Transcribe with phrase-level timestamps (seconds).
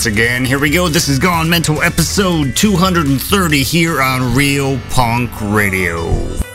[0.00, 0.46] once again.
[0.46, 0.88] Here we go.
[0.88, 6.49] This is Gone Mental episode 230 here on Real Punk Radio.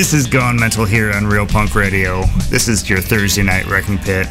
[0.00, 2.22] This is Gone Mental here on Real Punk Radio.
[2.48, 4.26] This is your Thursday night wrecking pit.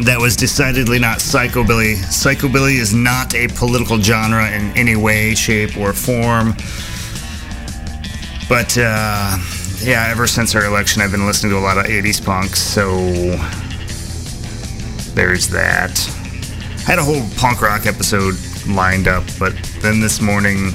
[0.00, 1.96] That was decidedly not psychobilly.
[1.96, 6.54] Psychobilly is not a political genre in any way, shape, or form.
[8.48, 9.36] But uh,
[9.80, 12.88] yeah, ever since our election, I've been listening to a lot of 80s punk, so
[15.12, 16.00] there's that.
[16.86, 20.72] I had a whole punk rock episode lined up, but then this morning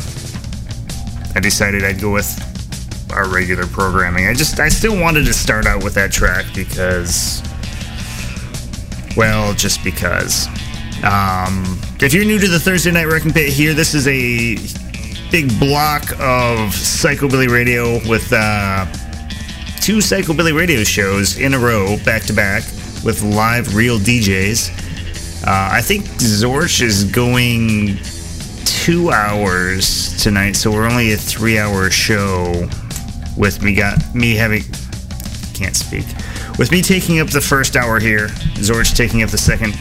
[1.34, 2.53] I decided I'd go with
[3.14, 4.28] our regular programming.
[4.28, 7.42] I just I still wanted to start out with that track because
[9.16, 10.48] well, just because.
[11.04, 14.56] Um, if you're new to the Thursday Night Wrecking Pit here, this is a
[15.32, 18.86] big block of Psychobilly Radio with uh,
[19.82, 22.64] two Psychobilly Radio shows in a row, back to back,
[23.04, 24.72] with live real DJs.
[25.46, 27.98] Uh, I think Zorch is going
[28.64, 32.70] two hours tonight, so we're only a three hour show
[33.38, 34.64] with me got me having
[35.54, 36.06] can't speak.
[36.58, 38.28] With me taking up the first hour here
[38.58, 39.74] Zorch taking up the second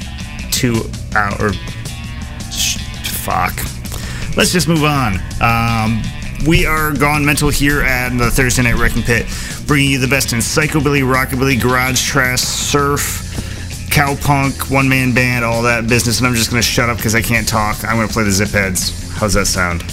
[0.50, 0.82] two
[1.14, 1.52] hour
[3.22, 3.54] fuck.
[4.36, 5.18] Let's just move on.
[5.40, 6.02] Um,
[6.46, 9.26] we are gone mental here at the Thursday Night Wrecking Pit
[9.66, 13.28] bringing you the best in psychobilly rockabilly garage trash surf
[13.90, 16.18] cowpunk one man band all that business.
[16.18, 17.84] And I'm just gonna shut up because I can't talk.
[17.84, 19.10] I'm gonna play the zip heads.
[19.12, 19.84] How's that sound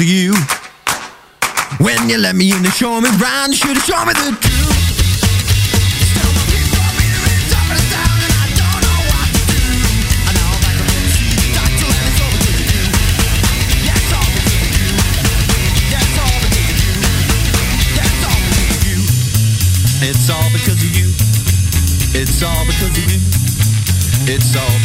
[0.00, 0.34] of you.
[1.78, 4.36] When you let me in to show me round, you should have shown me the
[4.40, 4.76] truth.
[20.02, 21.08] It's all because of you.
[22.20, 23.20] It's all because of you.
[24.28, 24.75] It's all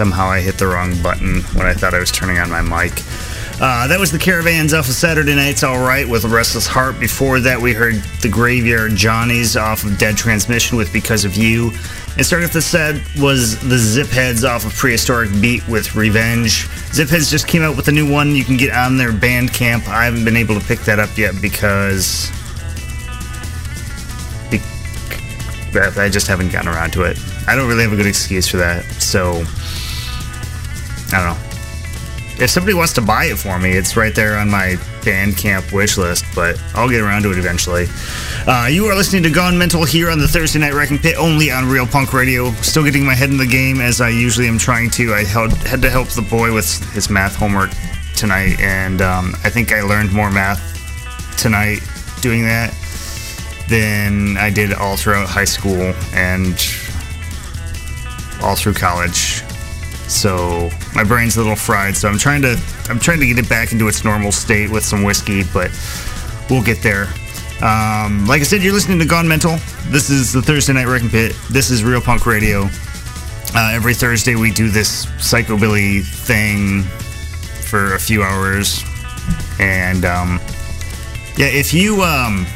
[0.00, 3.02] Somehow I hit the wrong button when I thought I was turning on my mic.
[3.60, 6.98] Uh, that was the Caravans off of Saturday Night's All Right with Restless Heart.
[6.98, 11.70] Before that, we heard the Graveyard Johnnies off of Dead Transmission with Because of You.
[12.16, 16.66] And starting off the set was the Zip Heads off of Prehistoric Beat with Revenge.
[16.94, 18.34] Zip Heads just came out with a new one.
[18.34, 19.86] You can get on their Bandcamp.
[19.86, 22.32] I haven't been able to pick that up yet because
[25.74, 27.18] I just haven't gotten around to it.
[27.46, 28.84] I don't really have a good excuse for that.
[28.94, 29.44] So,
[31.12, 31.50] I don't know.
[32.42, 35.98] If somebody wants to buy it for me, it's right there on my Bandcamp wish
[35.98, 37.86] list, but I'll get around to it eventually.
[38.46, 41.50] Uh, you are listening to Gone Mental here on the Thursday Night Wrecking Pit, only
[41.50, 42.50] on Real Punk Radio.
[42.62, 45.12] Still getting my head in the game as I usually am trying to.
[45.12, 47.72] I held, had to help the boy with his math homework
[48.16, 50.66] tonight, and um, I think I learned more math
[51.36, 51.80] tonight
[52.22, 52.74] doing that
[53.68, 56.52] than I did all throughout high school and
[58.42, 59.42] all through college.
[60.10, 61.96] So my brain's a little fried.
[61.96, 64.84] So I'm trying to I'm trying to get it back into its normal state with
[64.84, 65.70] some whiskey, but
[66.50, 67.06] we'll get there.
[67.62, 69.56] Um, like I said, you're listening to Gone Mental.
[69.88, 71.36] This is the Thursday Night Wrecking Pit.
[71.50, 72.68] This is Real Punk Radio.
[73.54, 78.82] Uh, every Thursday we do this psychobilly thing for a few hours,
[79.58, 80.40] and um,
[81.36, 82.46] yeah, if you um,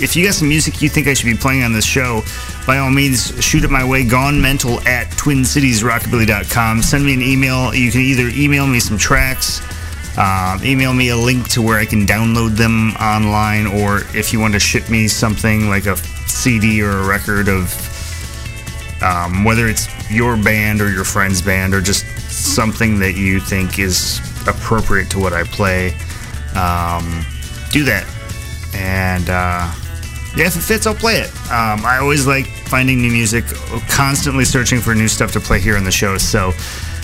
[0.00, 2.22] if you got some music you think I should be playing on this show,
[2.66, 4.04] by all means, shoot it my way.
[4.04, 6.82] Gone Mental at TwinCitiesRockabilly.com.
[6.82, 7.74] Send me an email.
[7.74, 9.60] You can either email me some tracks,
[10.16, 14.40] uh, email me a link to where I can download them online, or if you
[14.40, 15.96] want to ship me something like a
[16.28, 17.72] CD or a record of
[19.02, 23.78] um, whether it's your band or your friend's band or just something that you think
[23.78, 25.88] is appropriate to what I play,
[26.54, 27.24] um,
[27.70, 28.06] do that.
[28.74, 29.70] And uh,
[30.34, 31.30] yeah, if it fits, I'll play it.
[31.50, 33.44] Um, I always like finding new music,
[33.88, 36.16] constantly searching for new stuff to play here on the show.
[36.18, 36.52] So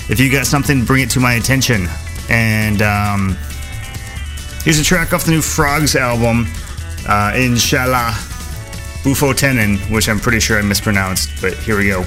[0.08, 1.86] if you got something, bring it to my attention.
[2.30, 3.36] And um,
[4.64, 6.46] here's a track off the new Frogs album,
[7.06, 8.14] uh, Inshallah
[9.04, 12.00] Bufo Tenon, which I'm pretty sure I mispronounced, but here we go.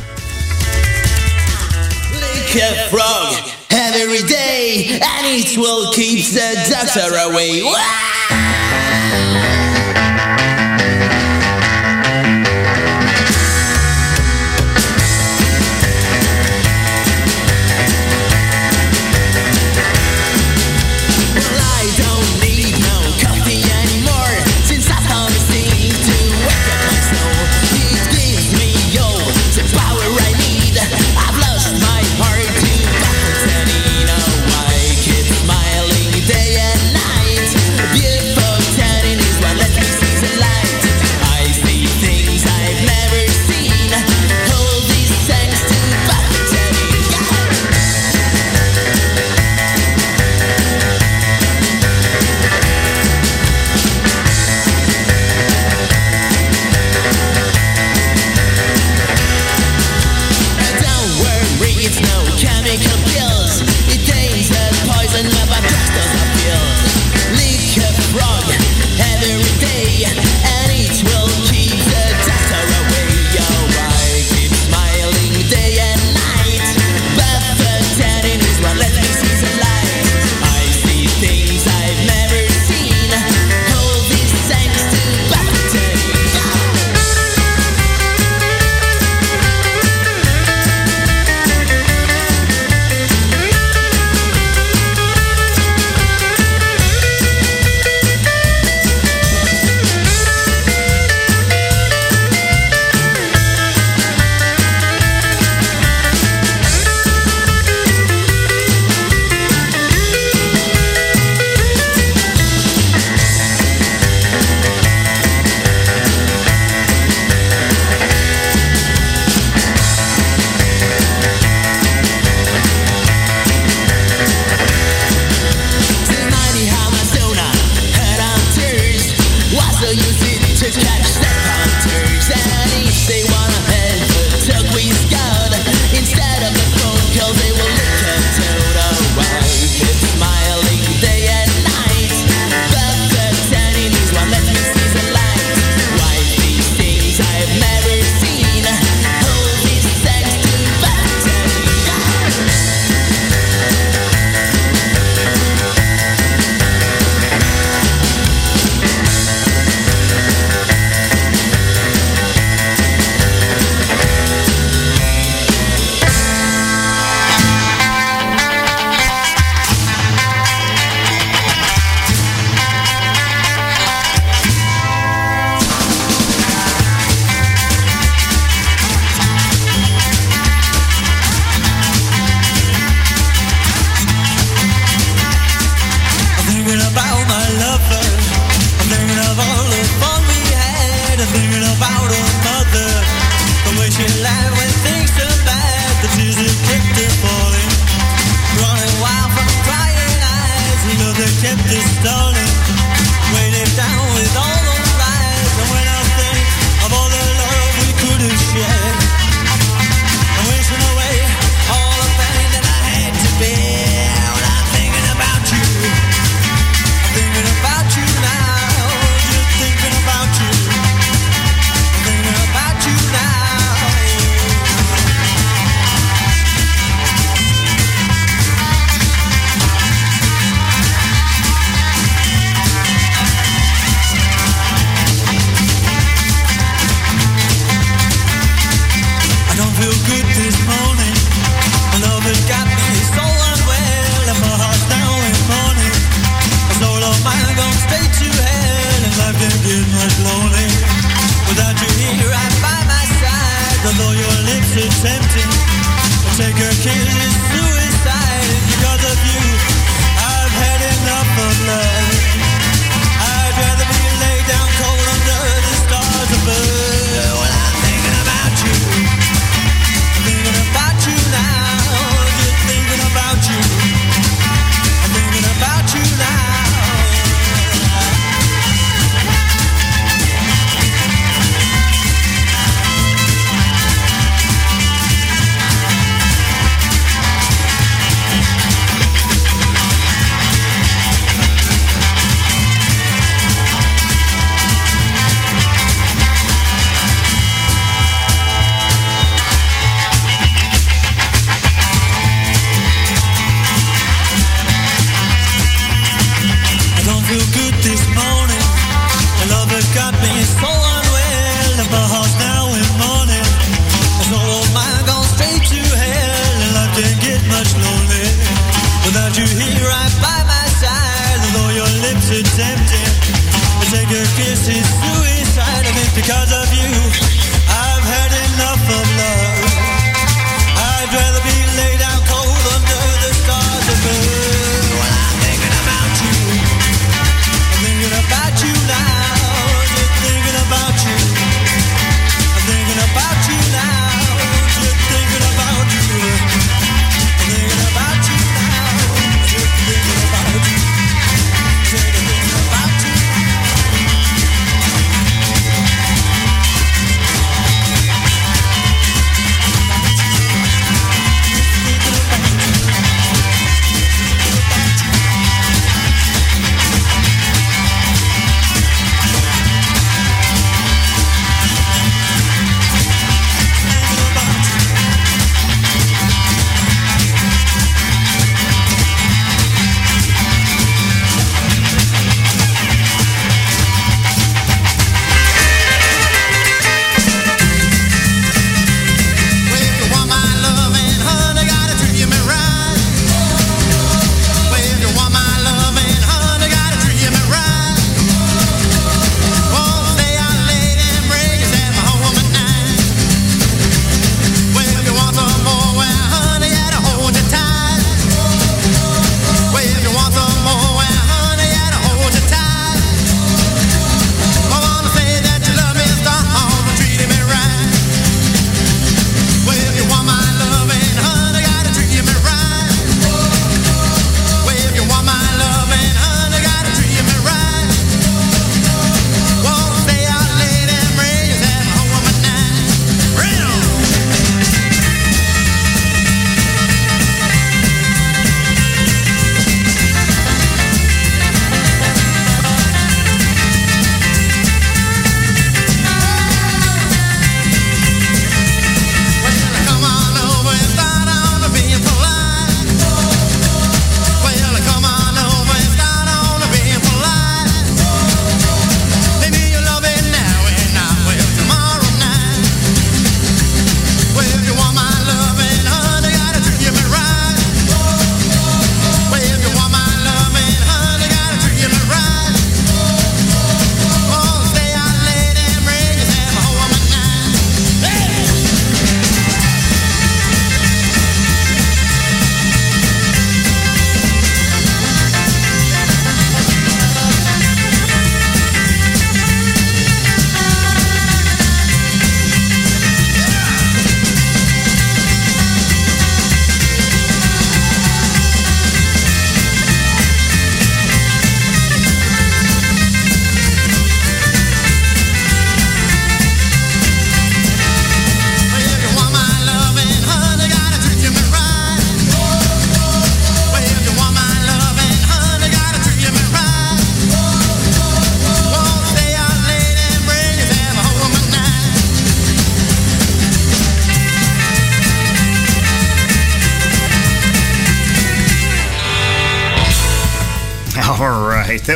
[2.13, 3.35] Lick a frog
[3.69, 7.61] every day, and it will keep the doctor away.
[7.61, 9.50] Well,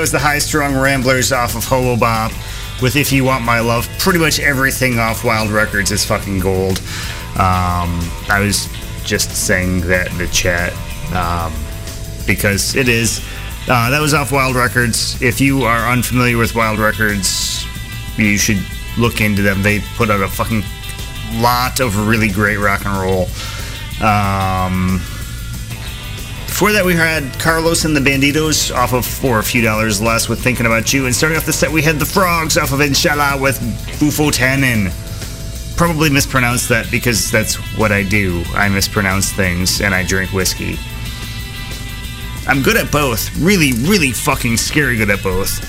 [0.05, 2.31] was the High Strung Ramblers off of Hobo Bop
[2.79, 3.89] with If You Want My Love.
[3.97, 6.77] Pretty much everything off Wild Records is fucking gold.
[7.39, 8.69] Um, I was
[9.03, 10.73] just saying that in the chat
[11.11, 11.51] um,
[12.27, 13.19] because it is.
[13.67, 15.19] Uh, that was off Wild Records.
[15.23, 17.65] If you are unfamiliar with Wild Records,
[18.15, 18.63] you should
[18.99, 19.63] look into them.
[19.63, 20.63] They put out a fucking
[21.41, 23.27] lot of really great rock and roll.
[24.07, 25.01] Um,
[26.55, 30.29] before that, we had Carlos and the Banditos off of For a Few Dollars Less
[30.29, 31.05] with Thinking About You.
[31.05, 33.59] And starting off the set, we had the Frogs off of Inshallah with
[33.99, 34.89] Bufo Tannen.
[35.75, 38.41] Probably mispronounced that because that's what I do.
[38.53, 40.77] I mispronounce things and I drink whiskey.
[42.47, 43.37] I'm good at both.
[43.37, 45.59] Really, really fucking scary good at both.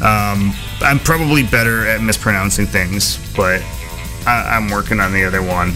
[0.00, 3.60] Um, I'm probably better at mispronouncing things, but
[4.28, 5.74] I- I'm working on the other one.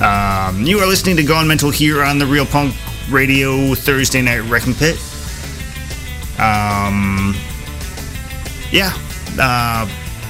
[0.00, 2.76] Um, you are listening to Gone Mental here on the Real Punk
[3.10, 4.96] Radio Thursday Night Wrecking Pit.
[6.38, 7.34] Um,
[8.70, 8.92] yeah,
[9.38, 9.86] uh,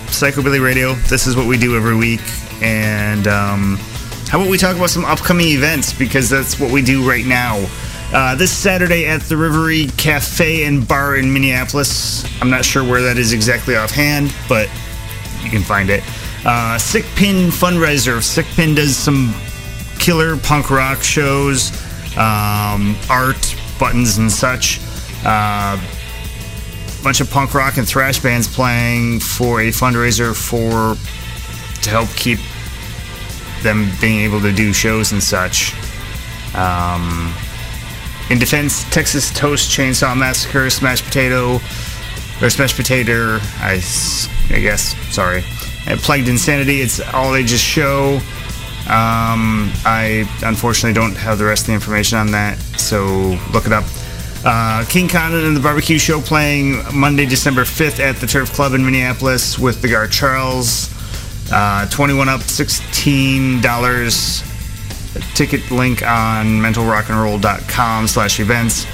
[0.06, 0.94] Psychobilly Radio.
[0.94, 2.22] This is what we do every week.
[2.62, 3.76] And um,
[4.28, 7.66] how about we talk about some upcoming events because that's what we do right now.
[8.12, 12.24] Uh, this Saturday at the Rivery Cafe and Bar in Minneapolis.
[12.40, 14.68] I'm not sure where that is exactly offhand, but
[15.42, 16.02] you can find it.
[16.46, 18.22] Uh, Sick Pin fundraiser.
[18.22, 19.34] Sick Pin does some
[19.98, 21.70] killer punk rock shows,
[22.18, 24.80] um, art, buttons and such.
[25.24, 25.80] Uh,
[27.02, 30.96] bunch of punk rock and thrash bands playing for a fundraiser for
[31.82, 32.38] to help keep
[33.62, 35.74] them being able to do shows and such.
[36.54, 37.32] Um,
[38.30, 41.60] in defense, Texas Toast Chainsaw Massacre, Smash Potato,
[42.42, 43.80] or Smash Potato, I,
[44.50, 45.44] I guess, sorry.
[45.86, 48.20] And Plagued Insanity, it's all ages show.
[48.88, 53.72] Um, I unfortunately don't have the rest of the information on that, so look it
[53.72, 53.84] up.
[54.44, 58.72] Uh, King Condon and the Barbecue Show playing Monday, December 5th at the Turf Club
[58.72, 60.88] in Minneapolis with the Gar Charles.
[61.52, 63.60] Uh, 21 up, $16
[65.34, 68.86] ticket link on mentalrockandroll.com slash events.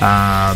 [0.00, 0.54] Uh,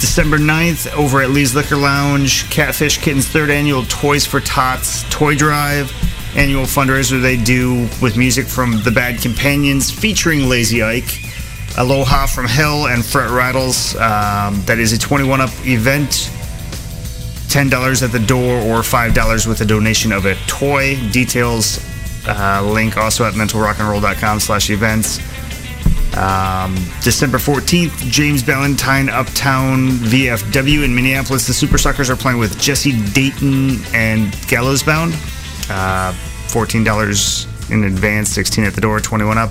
[0.00, 5.34] December 9th, over at Lee's Liquor Lounge, Catfish Kitten's third annual Toys for Tots Toy
[5.34, 5.92] Drive,
[6.36, 11.20] annual fundraiser they do with music from The Bad Companions featuring Lazy Ike,
[11.78, 13.94] Aloha from Hell, and Fret Rattles.
[13.96, 16.30] Um, that is a 21 up event.
[17.48, 20.96] $10 at the door or $5 with a donation of a toy.
[21.12, 21.78] Details
[22.26, 25.20] uh, link also at mentalrockandroll.com slash events.
[26.16, 31.46] Um, December 14th, James Ballentine Uptown VFW in Minneapolis.
[31.46, 35.14] The Supersuckers are playing with Jesse Dayton and Gallows Bound.
[35.70, 36.12] Uh,
[36.48, 39.50] $14 in advance, 16 at the door, 21 up.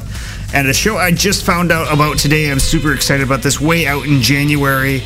[0.53, 2.51] And a show I just found out about today.
[2.51, 3.59] I'm super excited about this.
[3.59, 5.01] Way out in January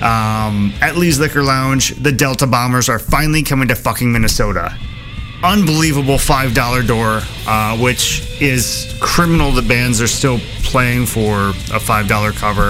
[0.00, 4.74] um, at Lee's Liquor Lounge, the Delta Bombers are finally coming to fucking Minnesota.
[5.42, 12.36] Unbelievable $5 door, uh, which is criminal The bands are still playing for a $5
[12.36, 12.68] cover.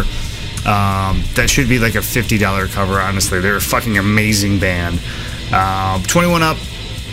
[0.68, 3.40] Um, that should be like a $50 cover, honestly.
[3.40, 5.00] They're a fucking amazing band.
[5.52, 6.56] Uh, 21 up,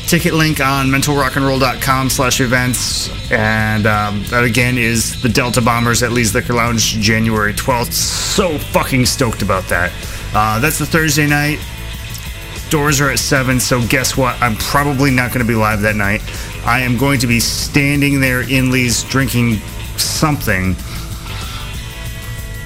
[0.07, 3.09] ticket link on mentalrockandroll.com slash events.
[3.29, 7.91] And um, that again is the Delta Bombers at Lee's Liquor Lounge, January 12th.
[7.91, 9.91] So fucking stoked about that.
[10.33, 11.59] Uh, that's the Thursday night.
[12.69, 14.41] Doors are at 7, so guess what?
[14.41, 16.21] I'm probably not going to be live that night.
[16.65, 19.57] I am going to be standing there in Lee's drinking
[19.97, 20.75] something,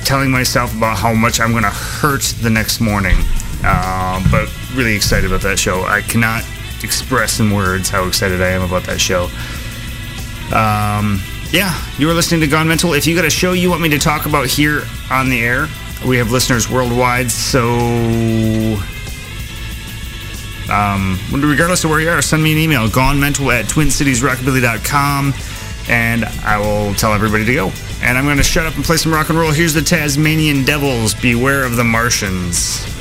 [0.05, 3.17] telling myself about how much I'm going to hurt the next morning.
[3.63, 5.83] Uh, but really excited about that show.
[5.83, 6.43] I cannot
[6.83, 9.25] express in words how excited I am about that show.
[10.55, 12.93] Um, yeah, you are listening to Gone Mental.
[12.93, 15.67] If you got a show you want me to talk about here on the air,
[16.05, 17.69] we have listeners worldwide, so
[20.71, 25.33] um, regardless of where you are, send me an email, gonemental at twincitiesrockabilly.com,
[25.89, 27.71] and I will tell everybody to go.
[28.01, 29.51] And I'm going to shut up and play some rock and roll.
[29.51, 33.00] Here's the Tasmanian Devils, Beware of the Martians.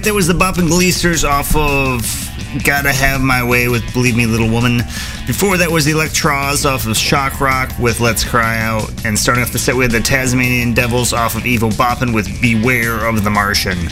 [0.00, 2.00] right, there was the Boppin' gleisters off of
[2.64, 4.78] Gotta Have My Way with Believe Me Little Woman.
[5.26, 9.04] Before that was the Electras off of Shock Rock with Let's Cry Out.
[9.04, 12.40] And starting off the set, we had the Tasmanian Devils off of Evil Boppin' with
[12.40, 13.90] Beware of the Martian.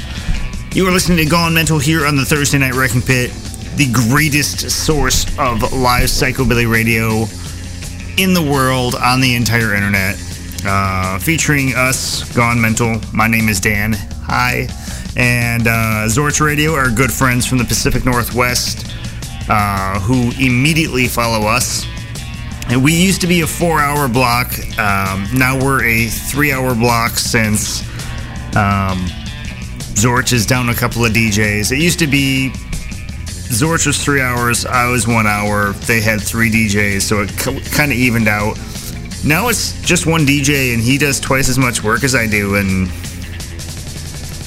[0.72, 3.30] You are listening to Gone Mental here on the Thursday Night Wrecking Pit,
[3.76, 7.26] the greatest source of live psychobilly radio
[8.16, 10.16] in the world on the entire internet.
[10.64, 12.98] Uh, featuring us, Gone Mental.
[13.12, 13.92] My name is Dan.
[14.24, 14.68] Hi.
[15.16, 18.94] And uh, Zorch Radio are good friends from the Pacific Northwest
[19.48, 21.86] uh, who immediately follow us.
[22.68, 24.52] And we used to be a four hour block.
[24.78, 27.80] Um, now we're a three hour block since
[28.56, 29.06] um,
[29.96, 31.72] Zorch is down a couple of DJs.
[31.72, 32.52] It used to be
[33.48, 35.72] Zorch was three hours, I was one hour.
[35.72, 37.30] They had three DJs, so it
[37.72, 38.59] kind of evened out.
[39.24, 42.56] Now it's just one DJ, and he does twice as much work as I do,
[42.56, 42.88] and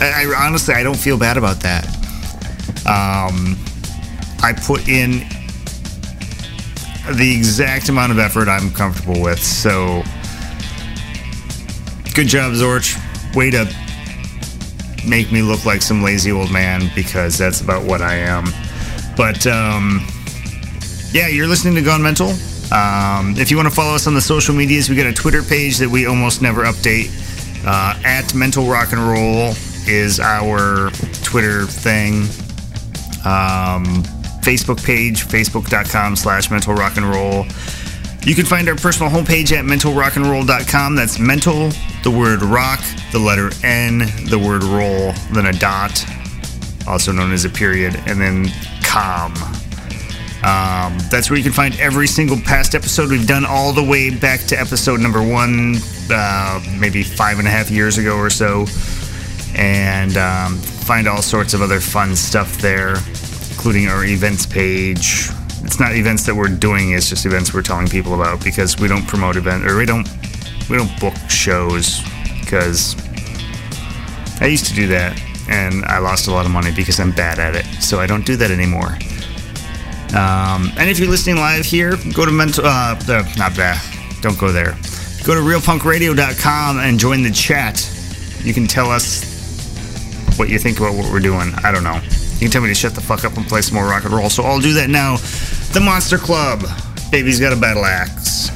[0.02, 1.86] I, I honestly I don't feel bad about that.
[2.88, 3.56] Um,
[4.42, 5.20] I put in
[7.16, 10.02] the exact amount of effort I'm comfortable with, so
[12.16, 12.98] good job, Zorch.
[13.36, 13.72] Way to
[15.08, 18.46] make me look like some lazy old man because that's about what I am.
[19.16, 20.06] But um,
[21.12, 22.30] yeah, you're listening to Gone Mental.
[22.74, 25.44] Um, if you want to follow us on the social medias, we got a Twitter
[25.44, 27.18] page that we almost never update.
[27.64, 29.54] Uh, at Mental Rock and Roll
[29.88, 30.90] is our
[31.24, 32.24] Twitter thing.
[33.26, 34.04] Um,
[34.42, 37.46] Facebook page, facebook.com slash mental rock and roll.
[38.24, 40.96] You can find our personal homepage at mentalrockandroll.com.
[40.96, 41.70] That's mental,
[42.04, 42.80] the word rock,
[43.12, 46.06] the letter N, the word roll, then a dot,
[46.88, 48.48] also known as a period, and then
[48.84, 49.34] com.
[50.44, 54.10] Um, that's where you can find every single past episode we've done all the way
[54.10, 55.76] back to episode number one,
[56.12, 58.66] uh, maybe five and a half years ago or so.
[59.56, 62.96] And um, find all sorts of other fun stuff there,
[63.52, 65.30] including our events page.
[65.64, 68.88] It's not events that we're doing; it's just events we're telling people about because we
[68.88, 70.08] don't promote event or we don't
[70.70, 72.02] we don't book shows
[72.40, 72.96] because
[74.42, 77.40] I used to do that and I lost a lot of money because I'm bad
[77.40, 77.66] at it.
[77.82, 78.98] So I don't do that anymore.
[80.16, 82.66] Um, and if you're listening live here, go to mental.
[82.66, 83.82] Uh, uh, not bad.
[84.22, 84.78] Don't go there.
[85.24, 87.88] Go to realpunkradio.com and join the chat.
[88.44, 89.31] You can tell us
[90.42, 91.54] what you think about what we're doing.
[91.64, 92.02] I don't know.
[92.34, 94.12] You can tell me to shut the fuck up and play some more rock and
[94.12, 94.28] roll.
[94.28, 95.18] So I'll do that now.
[95.72, 96.64] The Monster Club.
[97.12, 98.50] Baby's got a battle axe.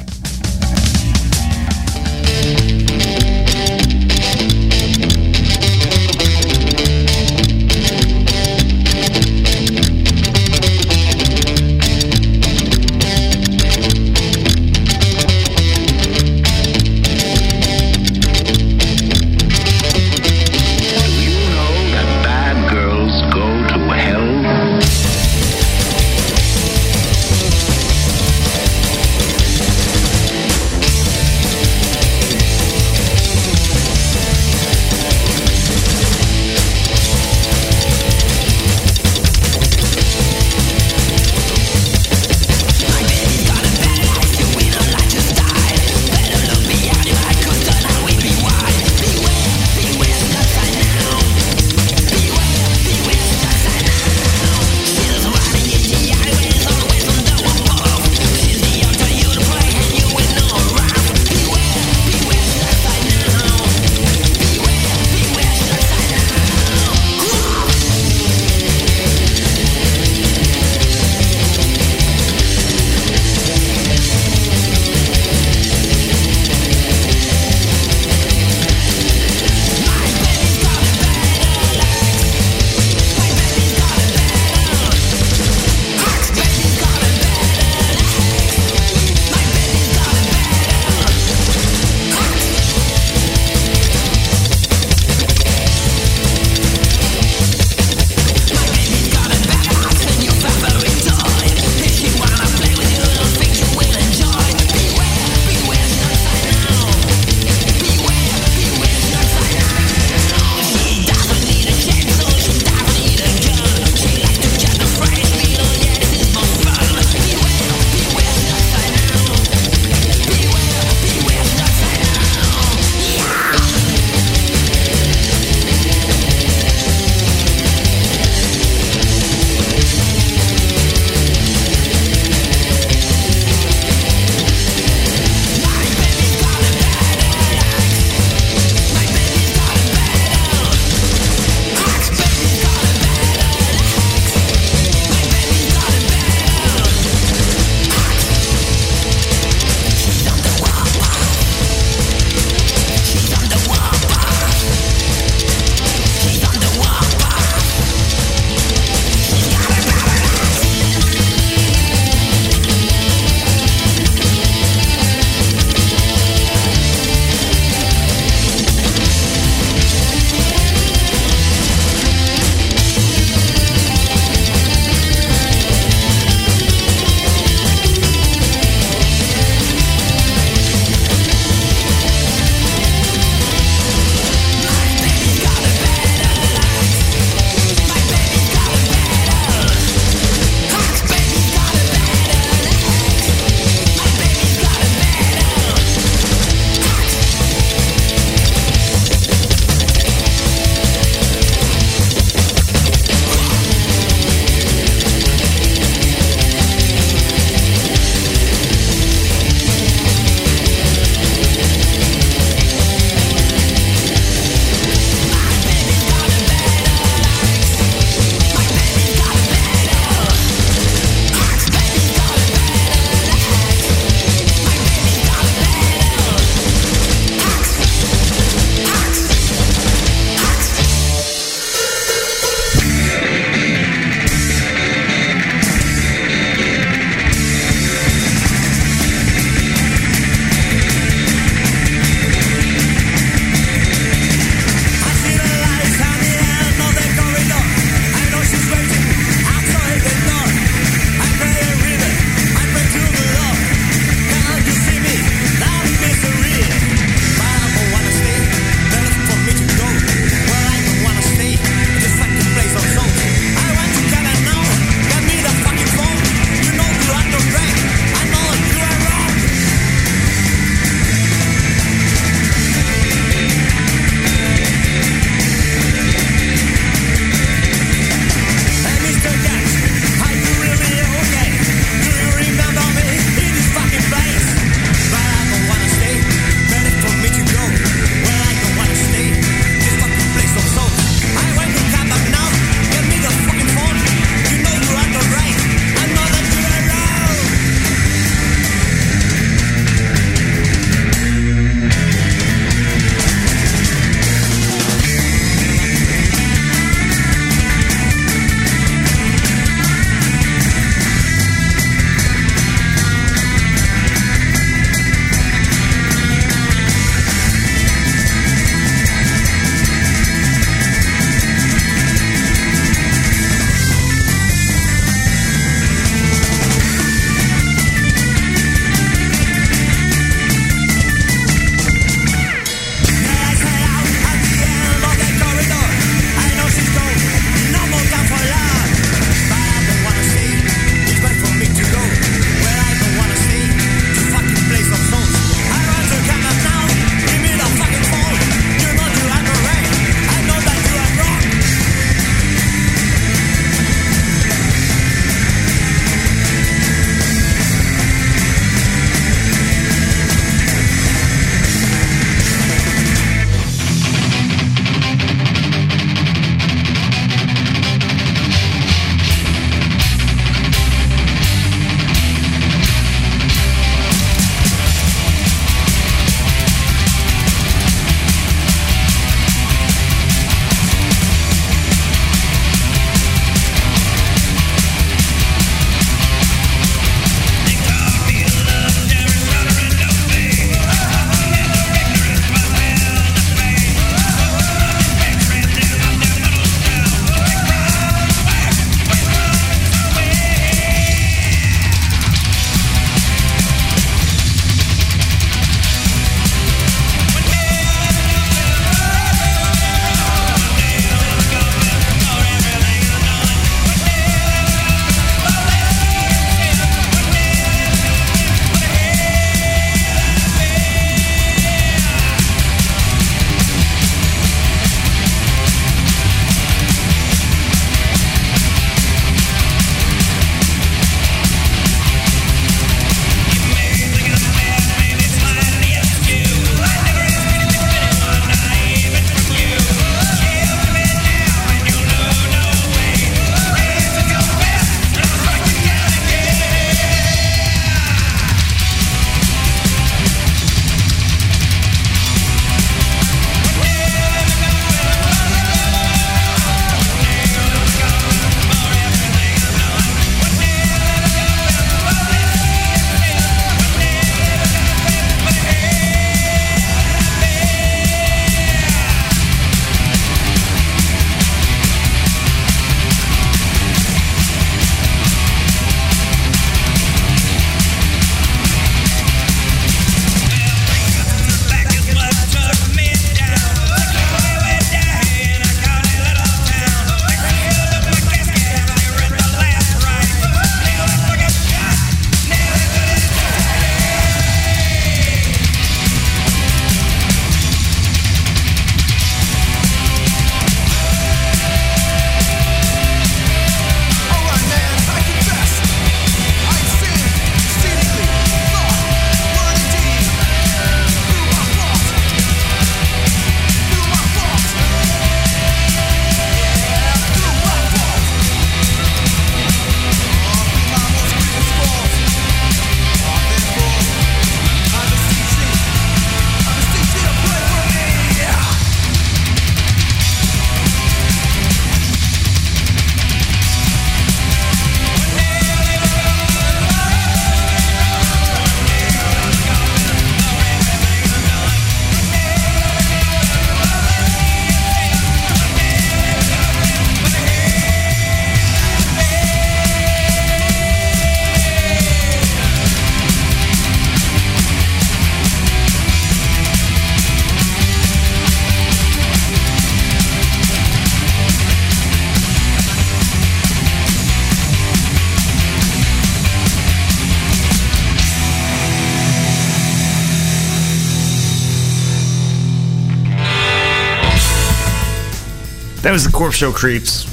[576.06, 577.26] That was the Corpse Show Creeps,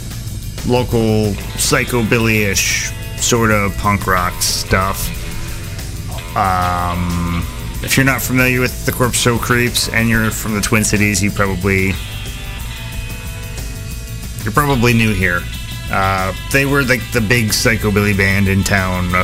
[0.67, 5.07] local psychobilly-ish sort of punk rock stuff.
[6.36, 7.45] Um,
[7.84, 11.21] if you're not familiar with the Corpse Show Creeps and you're from the Twin Cities,
[11.21, 11.93] you probably
[14.41, 15.41] you're probably new here.
[15.91, 19.24] Uh, they were like the big psychobilly band in town a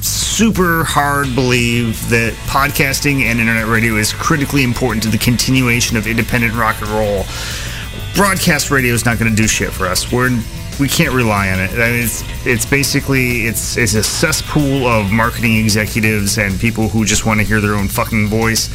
[0.00, 6.06] super hard believe that podcasting and internet radio is critically important to the continuation of
[6.06, 7.24] independent rock and roll.
[8.14, 10.12] Broadcast radio is not going to do shit for us.
[10.12, 10.30] We're
[10.78, 11.70] we can't rely on it.
[11.70, 17.04] I mean, it's it's basically it's it's a cesspool of marketing executives and people who
[17.04, 18.68] just want to hear their own fucking voice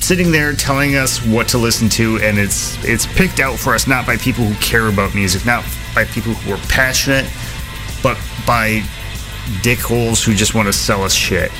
[0.00, 3.86] sitting there telling us what to listen to and it's it's picked out for us
[3.86, 5.64] not by people who care about music, not
[5.94, 7.30] by people who are passionate,
[8.02, 8.82] but by
[9.62, 11.52] dickholes who just want to sell us shit.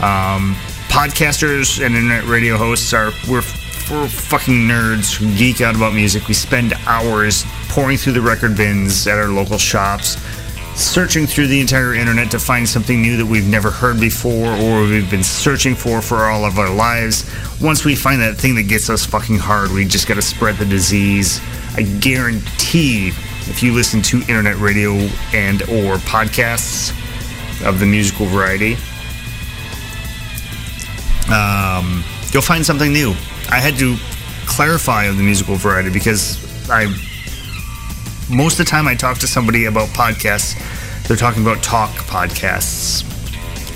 [0.00, 0.54] Um,
[0.88, 3.42] podcasters and internet radio hosts are we're
[3.90, 6.28] we're fucking nerds who geek out about music.
[6.28, 10.18] We spend hours pouring through the record bins at our local shops,
[10.76, 14.82] searching through the entire internet to find something new that we've never heard before or
[14.82, 17.24] we've been searching for for all of our lives.
[17.62, 20.56] Once we find that thing that gets us fucking hard, we just got to spread
[20.56, 21.40] the disease.
[21.74, 24.92] I guarantee if you listen to internet radio
[25.32, 26.90] and or podcasts
[27.66, 28.74] of the musical variety,
[31.32, 32.04] um,
[32.34, 33.12] you'll find something new.
[33.48, 33.96] I had to
[34.44, 36.94] clarify of the musical variety because I
[38.32, 40.56] most of the time I talk to somebody about podcasts,
[41.06, 43.08] they're talking about talk podcasts,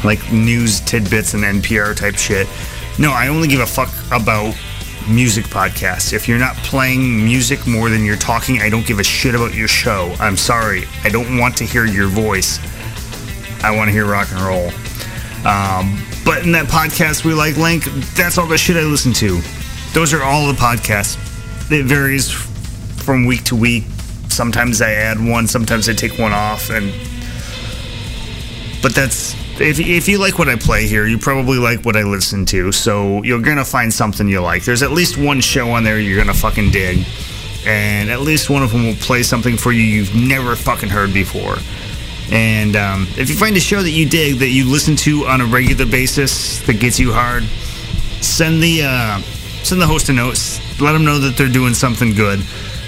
[0.05, 2.49] like news tidbits and NPR type shit.
[2.99, 4.57] No, I only give a fuck about
[5.09, 6.13] music podcasts.
[6.13, 9.55] If you're not playing music more than you're talking, I don't give a shit about
[9.55, 10.15] your show.
[10.19, 10.85] I'm sorry.
[11.05, 12.59] I don't want to hear your voice.
[13.63, 14.69] I want to hear rock and roll.
[15.47, 17.85] Um, but in that podcast we like link,
[18.17, 19.41] that's all the shit I listen to.
[19.93, 21.17] Those are all the podcasts.
[21.71, 23.85] It varies from week to week.
[24.37, 26.93] Sometimes I add one, sometimes I take one off, and
[28.83, 32.03] but that's if if you like what I play here, you probably like what I
[32.03, 32.71] listen to.
[32.71, 34.65] So you're gonna find something you like.
[34.65, 37.07] There's at least one show on there you're gonna fucking dig,
[37.67, 41.15] and at least one of them will play something for you you've never fucking heard
[41.15, 41.57] before.
[42.31, 45.41] And um, if you find a show that you dig that you listen to on
[45.41, 47.45] a regular basis that gets you hard,
[48.21, 49.21] send the uh,
[49.63, 50.39] send the host a note.
[50.79, 52.41] Let them know that they're doing something good,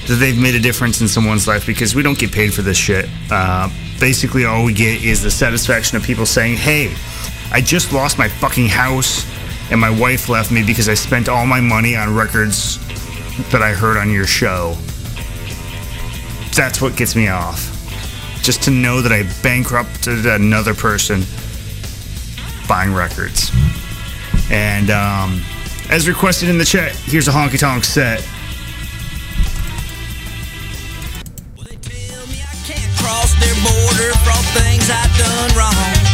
[0.08, 2.76] that they've made a difference in someone's life because we don't get paid for this
[2.76, 3.06] shit.
[3.30, 3.68] Uh,
[4.00, 6.92] basically, all we get is the satisfaction of people saying, "Hey,
[7.52, 9.26] I just lost my fucking house,
[9.70, 12.78] and my wife left me because I spent all my money on records
[13.50, 14.76] that I heard on your show."
[16.54, 17.74] That's what gets me off
[18.42, 21.22] just to know that I bankrupted another person
[22.66, 23.52] buying records.
[24.50, 25.42] And um,
[25.90, 28.26] as requested in the chat, here's a honky tonk set.
[33.98, 36.07] Border from things I've done wrong.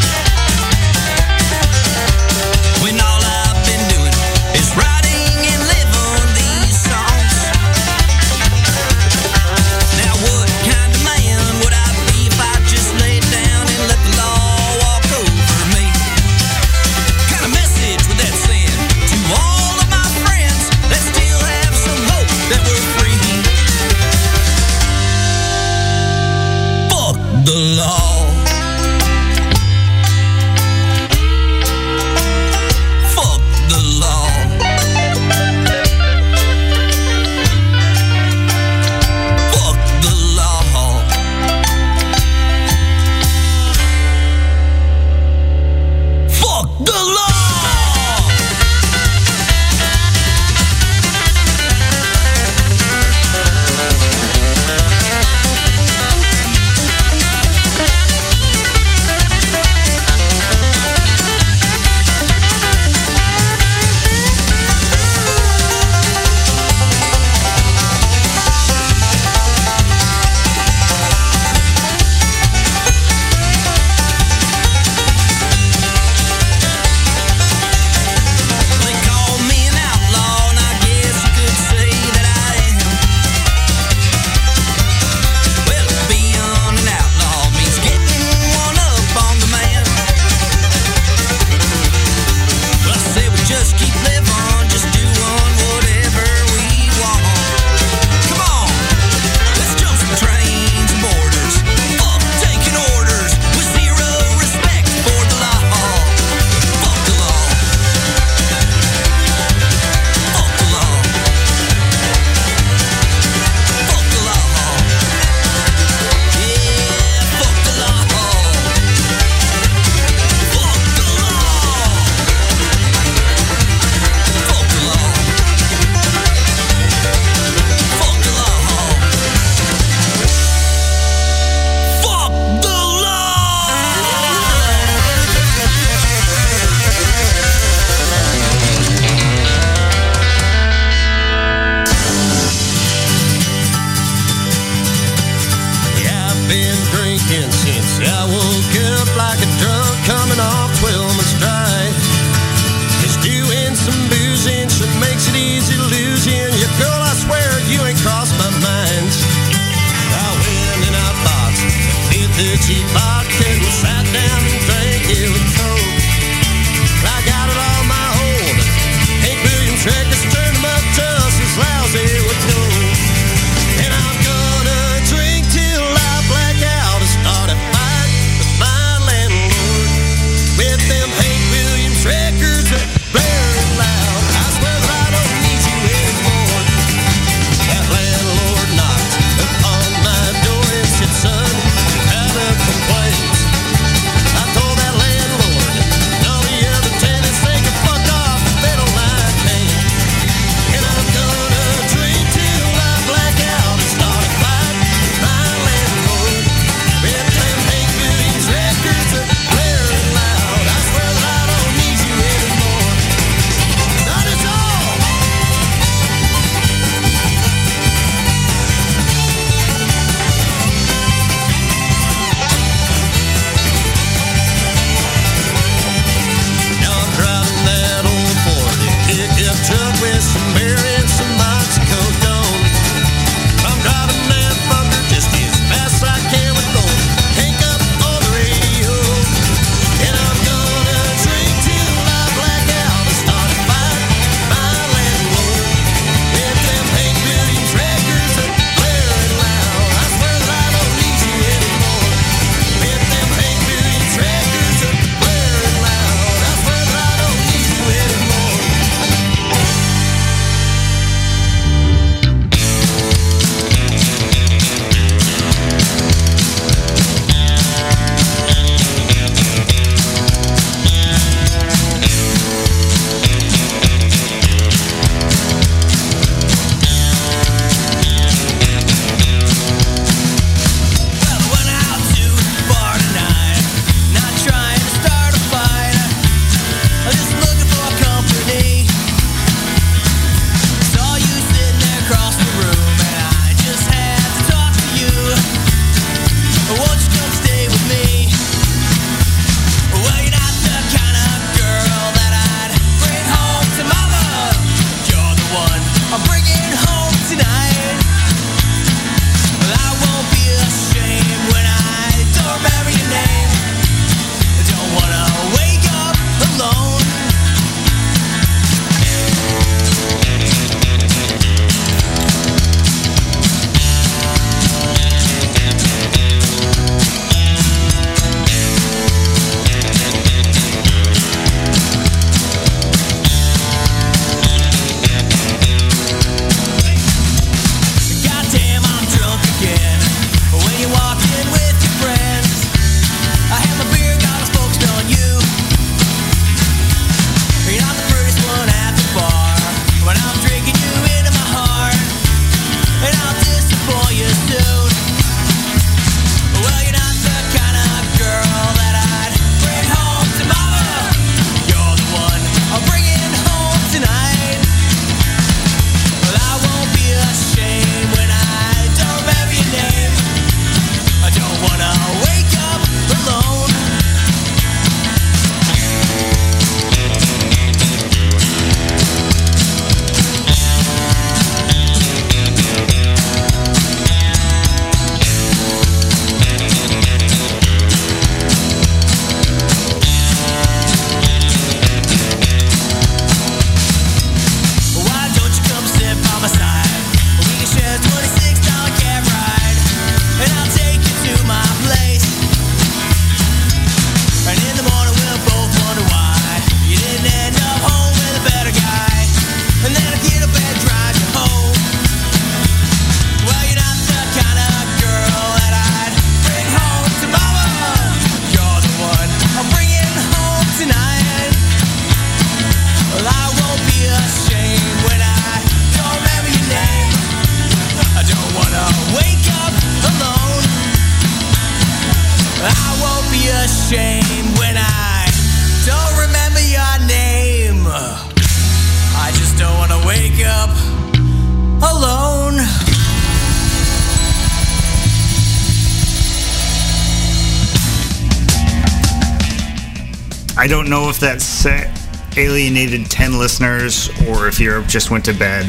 [450.65, 451.91] I don't know if that set
[452.39, 455.69] alienated 10 listeners or if Europe just went to bed.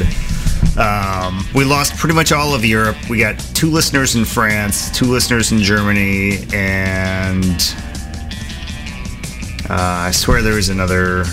[0.78, 2.96] Um, we lost pretty much all of Europe.
[3.10, 7.76] We got two listeners in France, two listeners in Germany, and
[9.68, 11.24] uh, I swear there was another.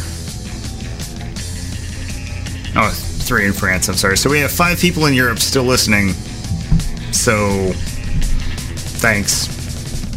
[2.75, 3.87] Oh, three in France.
[3.87, 4.17] I'm sorry.
[4.17, 6.09] So we have five people in Europe still listening.
[7.13, 7.71] So,
[8.99, 9.47] thanks.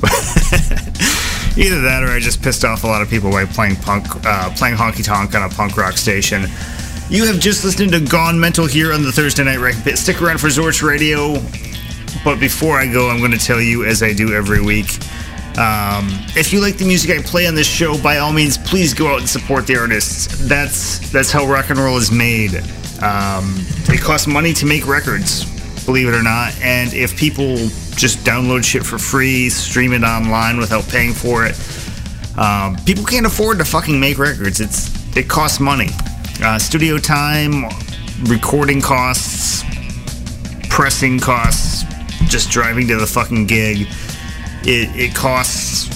[1.56, 4.52] Either that, or I just pissed off a lot of people by playing punk, uh,
[4.56, 6.42] playing honky tonk on a punk rock station.
[7.08, 9.96] You have just listened to Gone Mental here on the Thursday Night Wrecking Pit.
[9.96, 11.40] Stick around for Zorch Radio.
[12.24, 14.98] But before I go, I'm going to tell you, as I do every week,
[15.56, 18.92] um, if you like the music I play on this show, by all means, please
[18.92, 20.46] go out and support the artists.
[20.46, 22.56] That's that's how rock and roll is made.
[23.00, 23.54] Um,
[23.88, 25.44] it costs money to make records,
[25.86, 26.52] believe it or not.
[26.60, 27.56] And if people
[27.96, 31.58] just download shit for free, stream it online without paying for it,
[32.36, 34.60] um, people can't afford to fucking make records.
[34.60, 35.88] It's it costs money.
[36.42, 37.64] Uh, studio time,
[38.24, 39.64] recording costs,
[40.68, 41.84] pressing costs,
[42.28, 43.86] just driving to the fucking gig.
[44.62, 45.88] It, it costs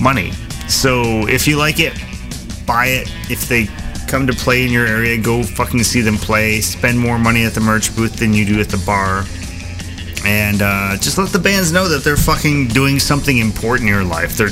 [0.00, 0.30] money.
[0.68, 1.92] So if you like it,
[2.66, 3.12] buy it.
[3.30, 3.68] If they
[4.08, 6.60] come to play in your area, go fucking see them play.
[6.60, 9.24] Spend more money at the merch booth than you do at the bar.
[10.24, 14.04] And uh, just let the bands know that they're fucking doing something important in your
[14.04, 14.36] life.
[14.36, 14.50] They're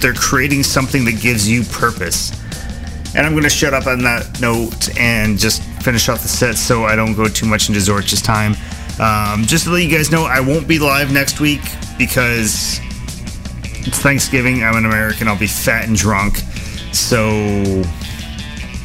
[0.00, 2.30] they're creating something that gives you purpose.
[3.16, 6.84] And I'm to shut up on that note and just finish off the set so
[6.84, 8.54] I don't go too much into Zorch's time.
[9.00, 11.62] Um, just to let you guys know, I won't be live next week
[11.96, 12.80] because
[13.86, 14.62] it's Thanksgiving.
[14.64, 15.28] I'm an American.
[15.28, 16.36] I'll be fat and drunk.
[16.92, 17.82] So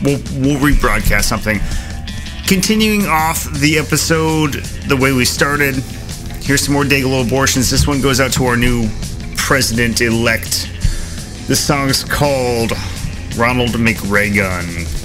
[0.04, 1.60] we'll, we'll rebroadcast something.
[2.48, 4.54] Continuing off the episode
[4.88, 5.76] the way we started,
[6.42, 7.70] here's some more Dayglo Abortions.
[7.70, 8.90] This one goes out to our new
[9.36, 10.70] president elect.
[11.48, 12.72] This song's called
[13.38, 14.99] Ronald McRaygun.